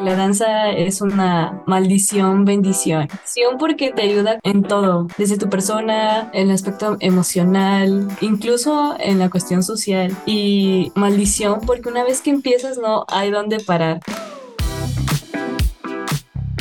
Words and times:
La 0.00 0.16
danza 0.16 0.70
es 0.70 1.00
una 1.00 1.62
maldición, 1.66 2.44
bendición. 2.44 3.06
Bendición 3.08 3.58
porque 3.58 3.92
te 3.92 4.02
ayuda 4.02 4.38
en 4.42 4.62
todo, 4.62 5.06
desde 5.16 5.38
tu 5.38 5.48
persona, 5.48 6.30
en 6.32 6.48
el 6.48 6.54
aspecto 6.54 6.96
emocional, 7.00 8.08
incluso 8.20 8.96
en 8.98 9.18
la 9.18 9.30
cuestión 9.30 9.62
social. 9.62 10.14
Y 10.26 10.92
maldición 10.94 11.60
porque 11.66 11.88
una 11.88 12.04
vez 12.04 12.20
que 12.20 12.30
empiezas 12.30 12.78
no 12.78 13.04
hay 13.08 13.30
dónde 13.30 13.60
parar. 13.60 14.00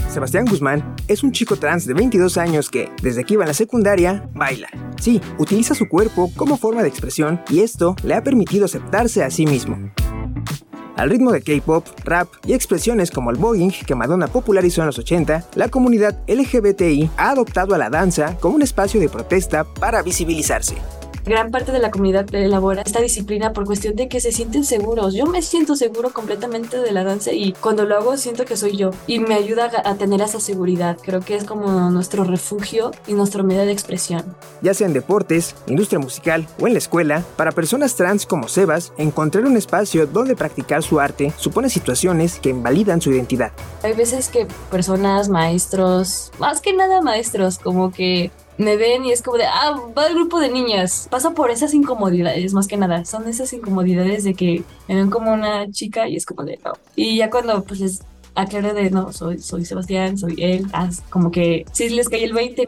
Sebastián 0.09 0.45
Guzmán 0.45 0.95
es 1.07 1.23
un 1.23 1.31
chico 1.31 1.55
trans 1.55 1.88
de 1.88 1.95
22 1.95 2.38
años 2.38 2.70
que, 2.70 2.91
desde 3.02 3.23
que 3.23 3.34
iba 3.34 3.45
a 3.45 3.47
la 3.47 3.55
secundaria, 3.55 4.29
baila. 4.36 4.70
Sí, 5.02 5.20
utiliza 5.39 5.73
su 5.73 5.89
cuerpo 5.89 6.31
como 6.36 6.55
forma 6.57 6.84
de 6.84 6.89
expresión 6.89 7.41
y 7.50 7.61
esto 7.61 7.95
le 8.04 8.13
ha 8.13 8.23
permitido 8.23 8.65
aceptarse 8.65 9.23
a 9.23 9.31
sí 9.31 9.47
mismo. 9.47 9.91
Al 10.95 11.09
ritmo 11.09 11.31
de 11.31 11.41
K-pop, 11.41 11.85
rap 12.03 12.27
y 12.45 12.53
expresiones 12.53 13.09
como 13.09 13.31
el 13.31 13.37
voguing 13.37 13.71
que 13.71 13.95
Madonna 13.95 14.27
popularizó 14.27 14.81
en 14.81 14.88
los 14.88 14.99
80, 14.99 15.45
la 15.55 15.70
comunidad 15.70 16.20
LGBTI 16.27 17.09
ha 17.17 17.31
adoptado 17.31 17.73
a 17.73 17.77
la 17.77 17.89
danza 17.89 18.38
como 18.39 18.55
un 18.55 18.61
espacio 18.61 18.99
de 18.99 19.09
protesta 19.09 19.63
para 19.63 20.03
visibilizarse 20.03 20.75
gran 21.26 21.52
parte 21.52 21.72
de 21.72 21.80
la 21.80 21.91
comunidad 21.91 22.34
elabora 22.34 22.82
esta 22.82 23.02
disciplina 23.02 23.54
por 23.54 23.66
cuestión 23.66 23.95
de 23.95 24.08
que 24.08 24.20
se 24.20 24.32
sienten 24.32 24.63
seguros. 24.63 25.13
Yo 25.13 25.26
me 25.26 25.41
siento 25.41 25.76
seguro 25.76 26.12
completamente 26.12 26.80
de 26.80 26.91
la 26.91 27.04
danza 27.04 27.32
y 27.32 27.54
cuando 27.54 27.86
lo 27.86 27.96
hago 27.96 28.18
siento 28.18 28.46
que 28.46 28.58
soy 28.58 28.76
yo 28.77 28.91
y 29.08 29.20
me 29.20 29.36
ayuda 29.36 29.72
a 29.86 29.96
tener 29.96 30.22
esa 30.22 30.40
seguridad. 30.40 30.98
Creo 31.02 31.22
que 31.22 31.36
es 31.36 31.44
como 31.44 31.90
nuestro 31.91 32.23
refugio 32.23 32.91
y 33.08 33.13
nuestro 33.13 33.44
medio 33.44 33.66
de 33.66 33.72
expresión. 33.72 34.23
Ya 34.62 34.73
sea 34.73 34.88
en 34.88 34.94
deportes, 34.94 35.55
industria 35.68 35.99
musical 35.99 36.48
o 36.59 36.68
en 36.68 36.73
la 36.73 36.80
escuela, 36.80 37.24
para 37.38 37.52
personas 37.52 37.96
trans 37.96 38.26
como 38.26 38.48
Sebas, 38.48 38.94
encontrar 38.98 39.46
un 39.46 39.58
espacio 39.58 40.08
donde 40.08 40.35
practicar 40.35 40.84
su 40.84 40.99
arte 40.99 41.34
supone 41.38 41.70
situaciones 41.70 42.40
que 42.40 42.49
invalidan 42.49 43.02
su 43.02 43.12
identidad. 43.12 43.52
Hay 43.84 43.94
veces 43.94 44.30
que 44.30 44.48
personas, 44.70 45.30
maestros, 45.30 46.32
más 46.40 46.62
que 46.62 46.74
nada 46.74 47.02
maestros, 47.02 47.60
como 47.60 47.91
que 47.91 48.32
me 48.57 48.77
ven 48.77 49.05
y 49.05 49.12
es 49.12 49.21
como 49.21 49.37
de, 49.37 49.46
ah, 49.46 49.79
va 49.98 50.07
el 50.07 50.15
grupo 50.15 50.40
de 50.40 50.49
niñas. 50.49 51.07
Paso 51.09 51.34
por 51.34 51.49
esas 51.51 51.73
incomodidades, 51.73 52.54
más 52.54 52.68
que 52.68 52.77
nada. 52.77 53.05
Son 53.05 53.27
esas 53.27 53.51
incomodidades 53.54 54.23
de 54.23 54.34
que 54.34 54.63
me 54.87 54.96
ven 54.96 55.09
como 55.09 55.34
una 55.34 55.70
chica 55.71 56.07
y 56.07 56.15
es 56.15 56.26
como 56.26 56.43
de, 56.43 56.59
no. 56.63 56.74
Y 56.96 57.18
ya 57.18 57.29
cuando 57.29 57.63
pues 57.63 57.79
les 57.79 58.04
aclaro 58.35 58.74
de, 58.74 58.90
no, 58.90 59.12
soy, 59.13 59.40
soy 59.40 59.65
Sebastián, 59.65 60.18
soy 60.18 60.35
él, 60.37 60.68
ah, 60.74 60.90
como 61.09 61.31
que 61.31 61.65
sí 61.71 61.90
les 61.90 62.09
cae 62.09 62.24
el 62.24 62.34
20. 62.34 62.68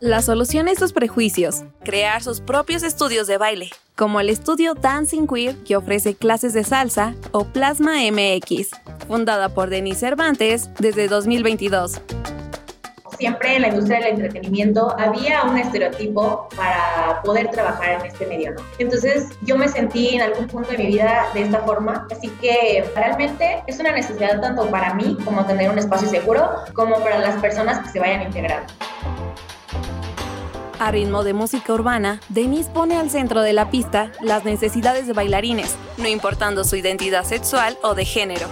La 0.00 0.20
solución 0.20 0.68
a 0.68 0.72
estos 0.72 0.92
prejuicios, 0.92 1.64
crear 1.82 2.22
sus 2.22 2.42
propios 2.42 2.82
estudios 2.82 3.26
de 3.26 3.38
baile, 3.38 3.70
como 3.96 4.20
el 4.20 4.28
estudio 4.28 4.74
Dancing 4.74 5.26
Queer 5.26 5.56
que 5.64 5.76
ofrece 5.76 6.14
clases 6.14 6.52
de 6.52 6.62
salsa 6.62 7.14
o 7.32 7.44
Plasma 7.46 7.94
MX, 8.12 8.68
fundada 9.08 9.48
por 9.54 9.70
Denise 9.70 10.00
Cervantes 10.00 10.68
desde 10.78 11.08
2022 11.08 12.02
siempre 13.24 13.56
en 13.56 13.62
la 13.62 13.68
industria 13.68 14.00
del 14.00 14.08
entretenimiento 14.08 14.94
había 14.98 15.44
un 15.44 15.56
estereotipo 15.56 16.46
para 16.54 17.22
poder 17.22 17.50
trabajar 17.50 17.92
en 17.92 18.04
este 18.04 18.26
medio, 18.26 18.52
¿no? 18.52 18.60
Entonces 18.78 19.30
yo 19.40 19.56
me 19.56 19.66
sentí 19.66 20.14
en 20.14 20.20
algún 20.20 20.46
punto 20.46 20.72
de 20.72 20.76
mi 20.76 20.88
vida 20.88 21.28
de 21.32 21.40
esta 21.40 21.60
forma, 21.60 22.06
así 22.12 22.28
que 22.42 22.84
realmente 22.94 23.62
es 23.66 23.80
una 23.80 23.92
necesidad 23.92 24.42
tanto 24.42 24.68
para 24.70 24.92
mí 24.92 25.16
como 25.24 25.42
tener 25.46 25.70
un 25.70 25.78
espacio 25.78 26.06
seguro, 26.06 26.50
como 26.74 26.98
para 26.98 27.18
las 27.18 27.40
personas 27.40 27.78
que 27.78 27.92
se 27.92 27.98
vayan 27.98 28.20
a 28.20 28.24
integrar. 28.24 28.66
A 30.78 30.90
ritmo 30.90 31.24
de 31.24 31.32
música 31.32 31.72
urbana, 31.72 32.20
Denise 32.28 32.68
pone 32.68 32.98
al 32.98 33.08
centro 33.08 33.40
de 33.40 33.54
la 33.54 33.70
pista 33.70 34.12
las 34.20 34.44
necesidades 34.44 35.06
de 35.06 35.14
bailarines, 35.14 35.76
no 35.96 36.08
importando 36.08 36.62
su 36.64 36.76
identidad 36.76 37.24
sexual 37.24 37.78
o 37.82 37.94
de 37.94 38.04
género 38.04 38.48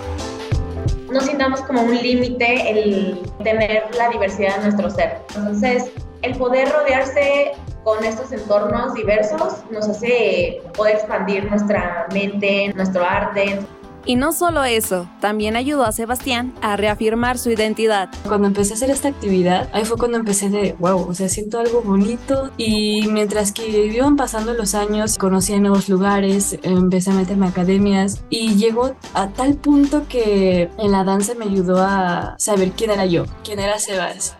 no 1.13 1.21
sintamos 1.21 1.61
como 1.63 1.83
un 1.83 1.97
límite 1.97 2.71
el 2.71 3.23
tener 3.43 3.85
la 3.97 4.09
diversidad 4.09 4.57
en 4.57 4.63
nuestro 4.63 4.91
ser. 4.91 5.19
Entonces, 5.35 5.91
el 6.23 6.37
poder 6.37 6.71
rodearse 6.71 7.53
con 7.84 8.05
estos 8.05 8.33
entornos 8.33 8.95
diversos 8.95 9.65
nos 9.71 9.89
hace 9.89 10.62
poder 10.77 10.97
expandir 10.97 11.49
nuestra 11.51 12.06
mente, 12.12 12.72
nuestro 12.75 13.05
arte. 13.05 13.61
Y 14.05 14.17
no 14.17 14.33
solo 14.33 14.65
eso, 14.65 15.09
también 15.21 15.55
ayudó 15.55 15.85
a 15.85 15.93
Sebastián 15.93 16.55
a 16.61 16.77
reafirmar 16.77 17.39
su 17.39 17.51
identidad. 17.51 18.09
Cuando 18.27 18.49
empecé 18.49 18.73
a 18.73 18.77
hacer 18.77 18.91
esta 18.91 19.09
actividad, 19.09 19.69
ahí 19.73 19.85
fue 19.85 19.97
cuando 19.97 20.19
empecé 20.19 20.51
de, 20.51 20.75
wow, 20.81 21.09
o 21.09 21.15
sea, 21.15 21.29
siento 21.29 21.61
algo 21.61 21.83
bonito. 21.83 22.51
Y 22.57 23.07
mientras 23.09 23.53
que 23.53 23.87
iban 23.87 24.17
pasando 24.17 24.55
los 24.55 24.75
años, 24.75 25.19
conocí 25.19 25.59
nuevos 25.61 25.89
lugares, 25.89 26.59
empecé 26.63 27.11
a 27.11 27.15
meterme 27.15 27.47
a 27.47 27.51
academias 27.51 28.25
y 28.29 28.57
llegó 28.57 28.97
a 29.15 29.29
tal 29.29 29.55
punto 29.55 30.07
que 30.09 30.69
en 30.79 30.91
la 30.91 31.05
danza 31.05 31.34
me 31.34 31.45
ayudó 31.45 31.81
a 31.81 32.34
saber 32.39 32.73
quién 32.73 32.91
era 32.91 33.07
yo, 33.07 33.25
quién 33.45 33.61
era 33.61 33.79
Sebas. 33.79 34.37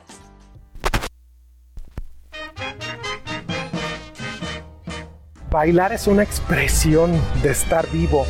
Bailar 5.51 5.93
es 5.93 6.07
una 6.07 6.23
expresión 6.23 7.13
de 7.43 7.51
estar 7.51 7.87
vivo. 7.91 8.25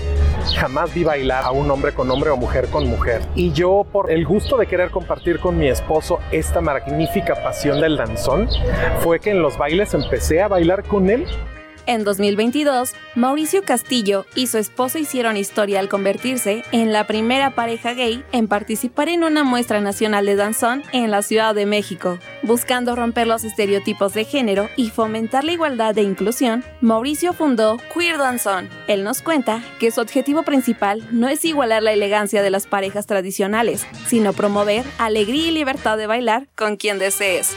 Jamás 0.62 0.94
vi 0.94 1.02
bailar 1.02 1.42
a 1.42 1.50
un 1.50 1.68
hombre 1.72 1.90
con 1.92 2.08
hombre 2.08 2.30
o 2.30 2.36
mujer 2.36 2.68
con 2.68 2.86
mujer. 2.86 3.20
Y 3.34 3.50
yo, 3.50 3.84
por 3.90 4.12
el 4.12 4.24
gusto 4.24 4.56
de 4.56 4.68
querer 4.68 4.90
compartir 4.90 5.40
con 5.40 5.58
mi 5.58 5.66
esposo 5.66 6.20
esta 6.30 6.60
magnífica 6.60 7.34
pasión 7.42 7.80
del 7.80 7.96
danzón, 7.96 8.48
fue 9.00 9.18
que 9.18 9.30
en 9.30 9.42
los 9.42 9.58
bailes 9.58 9.92
empecé 9.92 10.40
a 10.40 10.46
bailar 10.46 10.84
con 10.84 11.10
él 11.10 11.26
en 11.86 12.04
2022, 12.04 12.94
Mauricio 13.14 13.62
Castillo 13.62 14.26
y 14.34 14.46
su 14.46 14.58
esposo 14.58 14.98
hicieron 14.98 15.36
historia 15.36 15.80
al 15.80 15.88
convertirse 15.88 16.62
en 16.72 16.92
la 16.92 17.06
primera 17.06 17.54
pareja 17.54 17.94
gay 17.94 18.24
en 18.32 18.48
participar 18.48 19.08
en 19.08 19.24
una 19.24 19.44
muestra 19.44 19.80
nacional 19.80 20.26
de 20.26 20.36
danzón 20.36 20.82
en 20.92 21.10
la 21.10 21.22
Ciudad 21.22 21.54
de 21.54 21.66
México. 21.66 22.18
Buscando 22.42 22.96
romper 22.96 23.26
los 23.26 23.44
estereotipos 23.44 24.14
de 24.14 24.24
género 24.24 24.68
y 24.76 24.90
fomentar 24.90 25.44
la 25.44 25.52
igualdad 25.52 25.96
e 25.98 26.02
inclusión, 26.02 26.64
Mauricio 26.80 27.32
fundó 27.32 27.78
Queer 27.94 28.18
Danzón. 28.18 28.68
Él 28.88 29.04
nos 29.04 29.22
cuenta 29.22 29.62
que 29.78 29.90
su 29.90 30.00
objetivo 30.00 30.42
principal 30.42 31.06
no 31.10 31.28
es 31.28 31.44
igualar 31.44 31.82
la 31.82 31.92
elegancia 31.92 32.42
de 32.42 32.50
las 32.50 32.66
parejas 32.66 33.06
tradicionales, 33.06 33.86
sino 34.06 34.32
promover 34.32 34.84
alegría 34.98 35.48
y 35.48 35.50
libertad 35.50 35.96
de 35.96 36.06
bailar 36.06 36.48
con 36.54 36.76
quien 36.76 36.98
desees. 36.98 37.54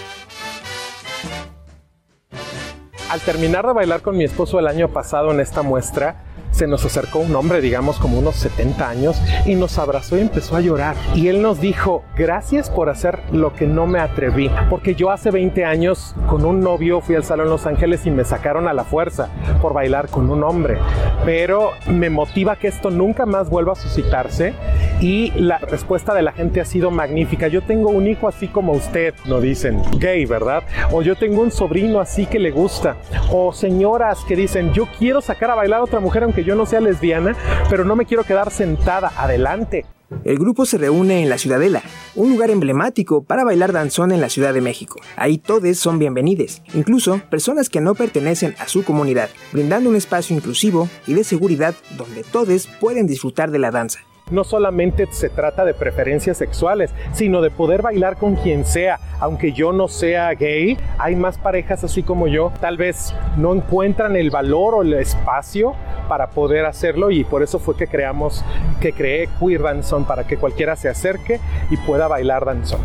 Al 3.16 3.22
terminar 3.22 3.66
de 3.66 3.72
bailar 3.72 4.02
con 4.02 4.18
mi 4.18 4.26
esposo 4.26 4.60
el 4.60 4.68
año 4.68 4.90
pasado 4.90 5.32
en 5.32 5.40
esta 5.40 5.62
muestra, 5.62 6.18
se 6.56 6.68
nos 6.68 6.86
acercó 6.86 7.20
un 7.20 7.36
hombre, 7.36 7.60
digamos 7.60 8.00
como 8.00 8.18
unos 8.18 8.38
70 8.38 8.90
años, 8.90 9.22
y 9.46 9.56
nos 9.56 9.78
abrazó 9.78 10.18
y 10.18 10.22
empezó 10.22 10.56
a 10.56 10.62
llorar. 10.62 10.96
Y 11.14 11.28
él 11.28 11.42
nos 11.42 11.60
dijo, 11.60 12.04
gracias 12.16 12.70
por 12.70 12.90
hacer 12.90 13.20
lo 13.34 13.54
que 13.54 13.68
no 13.68 13.88
me 13.88 14.00
atreví, 14.00 14.50
porque 14.70 14.96
yo 14.96 15.12
hace 15.12 15.32
20 15.32 15.66
años 15.66 16.16
con 16.30 16.46
un 16.46 16.62
novio 16.62 17.02
fui 17.02 17.16
al 17.16 17.26
Salón 17.26 17.50
Los 17.50 17.66
Ángeles 17.66 18.06
y 18.06 18.12
me 18.12 18.24
sacaron 18.24 18.70
a 18.70 18.74
la 18.74 18.86
fuerza 18.86 19.28
por 19.62 19.74
bailar 19.74 20.08
con 20.08 20.30
un 20.30 20.46
hombre, 20.46 20.78
pero 21.26 21.72
me 21.88 22.10
motiva 22.10 22.56
que 22.56 22.70
esto 22.70 22.90
nunca 22.90 23.26
más 23.26 23.50
vuelva 23.50 23.74
a 23.74 23.76
suscitarse 23.76 24.54
y 25.02 25.32
la 25.32 25.58
respuesta 25.58 26.14
de 26.14 26.22
la 26.22 26.32
gente 26.32 26.62
ha 26.62 26.66
sido 26.66 26.90
magnífica. 26.90 27.50
Yo 27.50 27.64
tengo 27.64 27.90
un 27.90 28.08
hijo 28.08 28.30
así 28.30 28.48
como 28.48 28.72
usted, 28.72 29.14
no 29.26 29.42
dicen 29.42 29.82
gay, 30.00 30.26
¿verdad? 30.26 30.64
O 30.92 31.02
yo 31.02 31.18
tengo 31.18 31.42
un 31.42 31.52
sobrino 31.52 32.00
así 32.00 32.26
que 32.26 32.40
le 32.40 32.52
gusta, 32.52 32.96
o 33.30 33.52
señoras 33.52 34.20
que 34.26 34.38
dicen, 34.38 34.72
yo 34.72 34.88
quiero 34.98 35.20
sacar 35.20 35.52
a 35.52 35.56
bailar 35.56 35.82
a 35.82 35.84
otra 35.84 36.00
mujer 36.00 36.24
aunque 36.24 36.45
yo 36.46 36.56
no 36.56 36.66
sea 36.66 36.80
lesbiana, 36.80 37.36
pero 37.70 37.84
no 37.84 37.96
me 37.96 38.06
quiero 38.06 38.24
quedar 38.24 38.52
sentada. 38.52 39.12
Adelante. 39.18 39.86
El 40.24 40.38
grupo 40.38 40.66
se 40.66 40.78
reúne 40.78 41.24
en 41.24 41.30
la 41.30 41.40
Ciudadela, 41.40 41.82
un 42.14 42.30
lugar 42.30 42.52
emblemático 42.52 43.24
para 43.24 43.44
bailar 43.44 43.74
danzón 43.74 44.12
en 44.12 44.22
la 44.22 44.30
Ciudad 44.30 44.54
de 44.54 44.62
México. 44.62 45.00
Ahí 45.18 45.40
todos 45.40 45.78
son 45.78 45.98
bienvenidos, 45.98 46.62
incluso 46.76 47.20
personas 47.30 47.70
que 47.70 47.82
no 47.82 47.96
pertenecen 47.96 48.56
a 48.60 48.68
su 48.68 48.84
comunidad, 48.84 49.30
brindando 49.52 49.90
un 49.90 49.96
espacio 49.96 50.36
inclusivo 50.36 50.88
y 51.08 51.16
de 51.16 51.24
seguridad 51.24 51.74
donde 51.98 52.24
todos 52.24 52.68
pueden 52.80 53.08
disfrutar 53.08 53.50
de 53.50 53.60
la 53.60 53.72
danza 53.72 54.00
no 54.32 54.44
solamente 54.44 55.08
se 55.12 55.30
trata 55.30 55.66
de 55.66 55.74
preferencias 55.74 56.38
sexuales, 56.38 56.92
sino 57.14 57.42
de 57.42 57.52
poder 57.52 57.82
bailar 57.82 58.18
con 58.18 58.36
quien 58.36 58.66
sea. 58.66 59.00
Aunque 59.20 59.54
yo 59.54 59.72
no 59.72 59.88
sea 59.88 60.34
gay, 60.34 60.78
hay 60.98 61.16
más 61.16 61.38
parejas 61.38 61.84
así 61.84 62.04
como 62.04 62.28
yo, 62.28 62.52
tal 62.60 62.78
vez 62.78 63.14
no 63.38 63.54
encuentran 63.54 64.16
el 64.16 64.32
valor 64.32 64.76
o 64.76 64.82
el 64.82 64.94
espacio 64.94 65.76
para 66.08 66.30
poder 66.30 66.66
hacerlo 66.66 67.12
y 67.12 67.24
por 67.24 67.44
eso 67.44 67.60
fue 67.60 67.76
que 67.76 67.88
creamos, 67.88 68.44
que 68.80 68.94
creé 68.94 69.30
Queer 69.40 69.62
Danzón 69.62 70.06
para 70.06 70.26
que 70.26 70.38
cualquiera 70.38 70.76
se 70.76 70.90
acerque 70.90 71.40
y 71.70 71.78
pueda 71.78 72.08
bailar 72.08 72.46
danzón. 72.46 72.82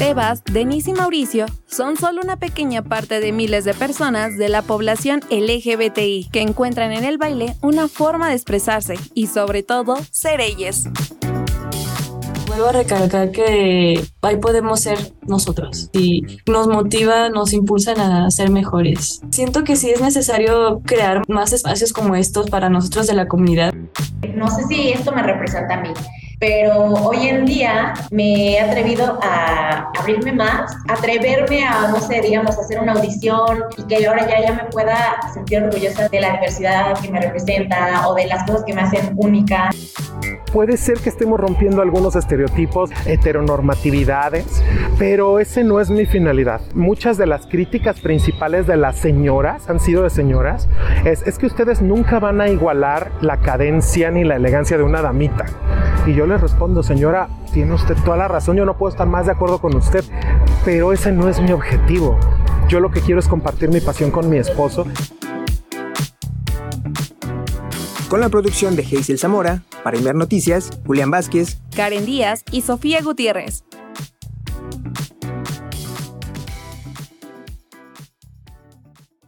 Sebas, 0.00 0.42
Denise 0.44 0.92
y 0.92 0.94
Mauricio 0.94 1.44
son 1.66 1.98
solo 1.98 2.22
una 2.22 2.36
pequeña 2.36 2.80
parte 2.80 3.20
de 3.20 3.32
miles 3.32 3.64
de 3.66 3.74
personas 3.74 4.38
de 4.38 4.48
la 4.48 4.62
población 4.62 5.20
LGBTI 5.30 6.30
que 6.32 6.40
encuentran 6.40 6.92
en 6.92 7.04
el 7.04 7.18
baile 7.18 7.54
una 7.60 7.86
forma 7.86 8.30
de 8.30 8.34
expresarse 8.34 8.94
y 9.12 9.26
sobre 9.26 9.62
todo 9.62 9.98
ser 10.10 10.40
ellas. 10.40 10.88
Vuelvo 12.50 12.66
a 12.66 12.72
recalcar 12.72 13.30
que 13.30 14.02
ahí 14.22 14.36
podemos 14.38 14.80
ser 14.80 14.98
nosotros 15.22 15.88
y 15.92 16.22
nos 16.50 16.66
motiva, 16.66 17.28
nos 17.28 17.52
impulsan 17.52 18.00
a 18.00 18.28
ser 18.32 18.50
mejores. 18.50 19.20
Siento 19.30 19.62
que 19.62 19.76
sí 19.76 19.90
es 19.90 20.00
necesario 20.00 20.80
crear 20.84 21.22
más 21.28 21.52
espacios 21.52 21.92
como 21.92 22.16
estos 22.16 22.50
para 22.50 22.68
nosotros 22.68 23.06
de 23.06 23.14
la 23.14 23.28
comunidad. 23.28 23.72
No 24.34 24.48
sé 24.50 24.64
si 24.64 24.90
esto 24.90 25.12
me 25.12 25.22
representa 25.22 25.74
a 25.74 25.80
mí, 25.80 25.90
pero 26.40 26.94
hoy 26.94 27.28
en 27.28 27.46
día 27.46 27.94
me 28.10 28.54
he 28.54 28.60
atrevido 28.60 29.20
a 29.22 29.92
abrirme 30.00 30.32
más, 30.32 30.74
atreverme 30.88 31.64
a, 31.64 31.86
no 31.86 32.00
sé, 32.00 32.20
digamos, 32.20 32.58
hacer 32.58 32.80
una 32.80 32.94
audición 32.94 33.62
y 33.76 33.82
que 33.84 34.06
ahora 34.08 34.26
ya, 34.26 34.42
ya 34.42 34.52
me 34.54 34.64
pueda 34.70 35.20
sentir 35.32 35.62
orgullosa 35.62 36.08
de 36.08 36.20
la 36.20 36.32
diversidad 36.32 36.98
que 36.98 37.12
me 37.12 37.20
representa 37.20 38.08
o 38.08 38.14
de 38.14 38.26
las 38.26 38.42
cosas 38.44 38.64
que 38.64 38.72
me 38.72 38.80
hacen 38.80 39.12
única. 39.16 39.70
Puede 40.52 40.76
ser 40.76 40.98
que 40.98 41.08
estemos 41.08 41.38
rompiendo 41.38 41.82
algunos 41.82 42.16
estereotipos, 42.16 42.90
heteronormatividades, 43.06 44.62
pero 44.98 45.38
ese 45.38 45.64
no 45.64 45.80
es 45.80 45.90
mi 45.90 46.06
finalidad. 46.06 46.60
Muchas 46.74 47.16
de 47.18 47.26
las 47.26 47.46
críticas 47.46 48.00
principales 48.00 48.66
de 48.66 48.76
las 48.76 48.96
señoras, 48.96 49.68
han 49.70 49.80
sido 49.80 50.02
de 50.02 50.10
señoras, 50.10 50.68
es, 51.04 51.26
es 51.26 51.38
que 51.38 51.46
ustedes 51.46 51.82
nunca 51.82 52.18
van 52.18 52.40
a 52.40 52.48
igualar 52.48 53.12
la 53.20 53.38
cadencia 53.38 54.10
ni 54.10 54.24
la 54.24 54.36
elegancia 54.36 54.76
de 54.76 54.82
una 54.82 55.02
damita. 55.02 55.46
Y 56.06 56.14
yo 56.14 56.26
les 56.26 56.40
respondo, 56.40 56.82
señora, 56.82 57.28
tiene 57.52 57.74
usted 57.74 57.96
toda 58.04 58.16
la 58.16 58.28
razón, 58.28 58.56
yo 58.56 58.64
no 58.64 58.76
puedo 58.76 58.90
estar 58.90 59.06
más 59.06 59.26
de 59.26 59.32
acuerdo 59.32 59.60
con 59.60 59.76
usted, 59.76 60.04
pero 60.64 60.92
ese 60.92 61.12
no 61.12 61.28
es 61.28 61.40
mi 61.40 61.52
objetivo. 61.52 62.18
Yo 62.68 62.80
lo 62.80 62.90
que 62.90 63.00
quiero 63.00 63.20
es 63.20 63.28
compartir 63.28 63.68
mi 63.68 63.80
pasión 63.80 64.10
con 64.10 64.30
mi 64.30 64.38
esposo. 64.38 64.86
Con 68.10 68.20
la 68.20 68.28
producción 68.28 68.74
de 68.74 68.82
Hazel 68.82 69.20
Zamora, 69.20 69.62
para 69.84 69.96
Inver 69.96 70.16
Noticias, 70.16 70.70
Julián 70.84 71.12
Vázquez, 71.12 71.58
Karen 71.76 72.04
Díaz 72.04 72.42
y 72.50 72.62
Sofía 72.62 73.00
Gutiérrez. 73.02 73.62